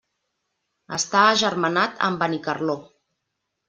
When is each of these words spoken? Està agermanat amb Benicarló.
Està 0.97 1.23
agermanat 1.35 2.05
amb 2.11 2.25
Benicarló. 2.25 2.81